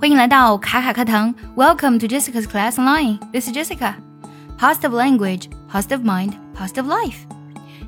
[0.00, 3.18] 欢迎来到卡卡课堂，Welcome to Jessica's Class Online.
[3.32, 3.96] This is Jessica.
[4.58, 7.16] Positive language, positive mind, positive life.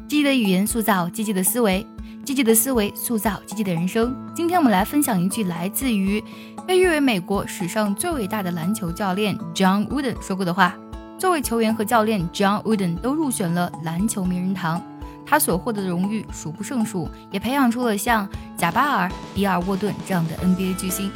[0.06, 1.87] 积极的语言塑造积极的思维，
[2.22, 4.14] 积极的思维塑造积极的人生。
[4.35, 6.22] 今天我们来分享一句来自于
[6.67, 10.74] 被誉为美国史上最伟大的篮球教练 John Wooden 说过的话。
[11.19, 14.83] 作为球员和教练，John Wooden 都入选了篮球名人堂。
[15.24, 21.10] 他所获得的荣誉数不胜数，也培养出了像贾巴尔、比尔沃顿这样的 NBA 巨星。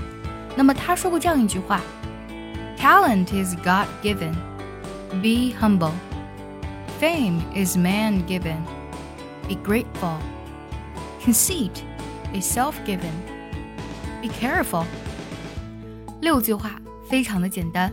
[0.55, 1.81] 那么他说过这样一句话：“
[2.77, 4.33] Talent is God given,
[5.21, 5.93] be humble.
[6.99, 8.57] Fame is man given,
[9.47, 10.17] be grateful.
[11.23, 11.83] Conceit
[12.33, 13.11] is self given,
[14.21, 14.85] be careful.”
[16.21, 17.91] 六句话非常的简单。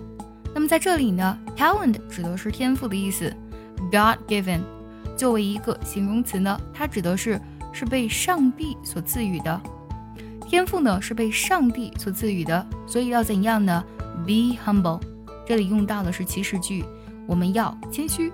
[0.54, 3.34] 那么在这里呢，talent 指的是天赋的意思，
[3.90, 4.60] God given。
[5.16, 7.40] 作为一个形容词呢，它指的是
[7.72, 9.60] 是被上帝所赐予的
[10.53, 13.83] 天赋呢，是被上帝所赐予的，所以要怎样呢
[14.23, 15.01] ？Be humble，
[15.47, 16.85] 这里用到的是祈使句，
[17.25, 18.31] 我们要谦虚。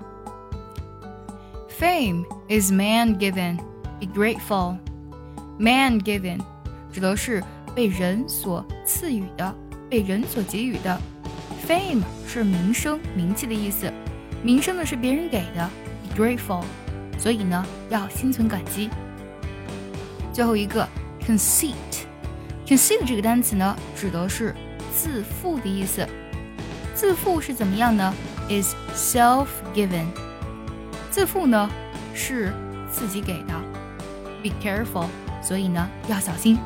[1.78, 3.56] Fame is man given,
[3.98, 4.76] be grateful.
[5.58, 6.40] Man given
[6.92, 7.42] 指的是
[7.74, 9.54] 被人所赐予的，
[9.88, 11.00] 被人所给予的。
[11.66, 13.90] Fame 是名声、名气的意思，
[14.42, 15.70] 名声呢是别人给的。
[16.14, 16.64] Be Grateful，
[17.18, 18.90] 所以呢要心存感激。
[20.34, 20.86] 最后一个
[21.26, 21.72] conceit
[22.70, 24.54] Concede 这个单词呢指的是
[24.94, 26.06] 自负的意思。
[26.94, 28.14] 自负是怎么样呢
[28.48, 30.06] ？Is self-given。
[31.10, 31.68] 自负呢
[32.14, 32.52] 是
[32.88, 33.54] 自己给的。
[34.40, 35.06] Be careful，
[35.42, 36.58] 所以呢要小心。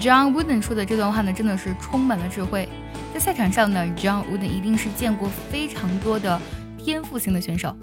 [0.00, 2.68] John Wooden 说的这段话呢真的是充满了智慧。
[3.14, 6.40] 在赛场上呢，John Wooden 一定是见过非常多的。
[6.76, 7.76] 天赋型的选手，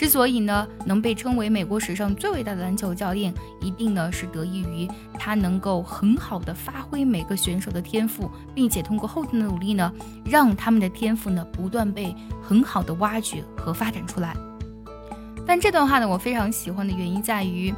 [0.00, 9.92] 之所以呢能被称为美国史上最伟大的篮球教练，一定呢是得益于他能够很好的发挥每个选手的天赋，并且通过后天的努力呢，
[10.24, 14.34] 让他们的天赋呢不断被很好的挖掘和发展出来。
[15.46, 17.70] 但这段话呢，我非常喜欢的原因在于，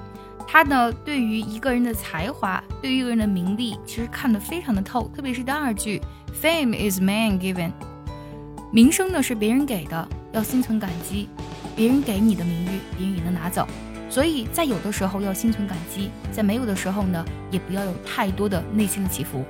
[0.47, 6.01] 他呢对于一个人的才华，对于一个人的名利，其实看得非常的透，特别是第二句
[6.41, 7.73] ，Fame is man given。
[8.71, 11.29] 名声呢是别人给的，要心存感激。
[11.75, 13.67] 别人给你的名誉，别人也能拿走。
[14.11, 19.45] 所以在有的时候要心存感激，在没有的时候呢，也不要有太多的内心的起伏。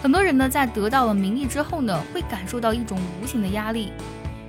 [0.00, 3.92] 很多人呢，在得到了名利之后呢，会感受到一种无形的压力，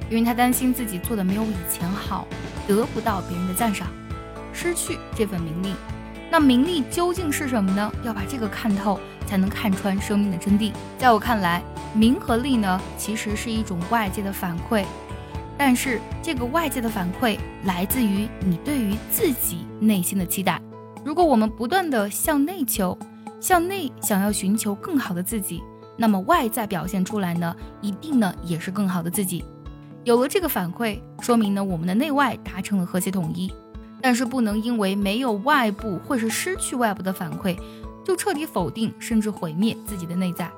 [0.08, 2.28] 因为他担心自己做的没有以前好，
[2.68, 3.88] 得不到别人的赞赏，
[4.54, 5.74] 失去这份名利。
[6.30, 7.92] 那名利究竟是什么呢？
[8.04, 10.72] 要把这个看透，才能看穿生命的真谛。
[11.00, 11.64] 在我看来，
[11.96, 14.86] 名和利呢，其实是一种外界的反馈，
[15.60, 20.58] 但是这个外界的反馈来自于你对于自己内心的期待。
[21.04, 22.98] 如果我们不断的向内求，
[23.42, 25.62] 向内想要寻求更好的自己，
[25.98, 29.44] 那么外在表现出来呢，一定呢也是更好的自己。
[30.06, 33.52] 有了这个反馈，说明呢我们的内外达成了和谐统一。
[34.02, 37.60] 但是不能因为没有外部或是失去外部的反馈，
[38.06, 40.50] 就彻底否定甚至毁灭自己的内在。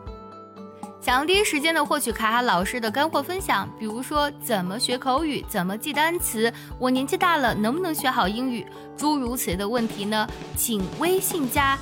[1.01, 8.63] 想要第一时间的获取卡卡老师的干货分享，比如说怎么学口语、怎么记单词、我年纪大了能不能学好英语，
[8.95, 10.27] 诸如此类的问题呢？
[10.55, 11.75] 请微信加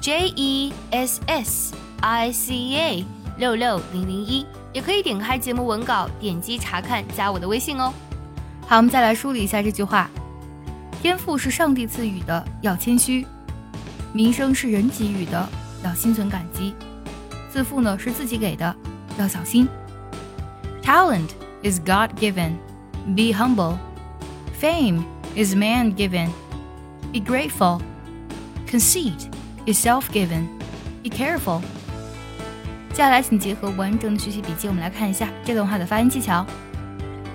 [0.00, 3.04] J E S S I C A
[3.36, 7.92] 六六零零一，也可以点开节目文稿，点击查看，加我的微信哦。
[8.68, 10.08] 好，我们再来梳理一下这句话。
[11.02, 13.26] 天赋是上帝赐予的，要谦虚；
[14.12, 15.48] 名声是人给予的，
[15.84, 16.72] 要心存感激；
[17.51, 18.75] 自负呢是自己给的，
[19.17, 19.67] 要小心。
[20.83, 21.29] Talent
[21.63, 22.57] is God given,
[23.15, 23.77] be humble.
[24.59, 25.03] Fame
[25.35, 26.29] is man given,
[27.11, 27.81] be grateful.
[28.69, 29.29] Conceit
[29.65, 30.47] is self given,
[31.03, 31.61] be careful.
[32.91, 36.45] 接下来，请结合完整的学习笔记，我们来看一下这段话的发音技巧。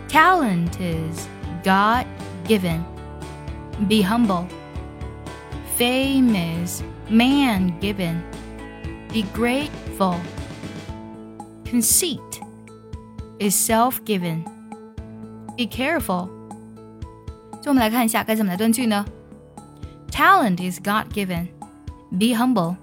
[0.09, 1.27] Talent is
[1.63, 2.07] God
[2.47, 2.81] given.
[3.89, 4.45] Be humble.
[5.79, 8.17] Fame is man given.
[9.17, 10.17] Be grateful.
[11.65, 12.41] Conceit
[13.39, 14.45] is self given.
[15.57, 16.29] Be careful.
[17.61, 19.05] 就我们来看一下该怎么来断句呢？
[20.11, 21.49] Talent is God given.
[22.11, 22.77] Be humble.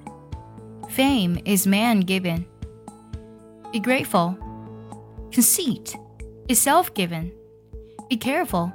[0.90, 2.46] Fame is man given.
[3.72, 4.36] Be grateful.
[5.32, 5.96] Conceit
[6.48, 7.32] is self given.
[8.10, 8.72] Be careful.